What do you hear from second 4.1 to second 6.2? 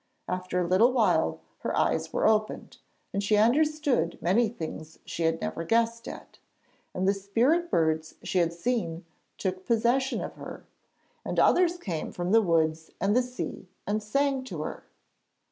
many things she had never guessed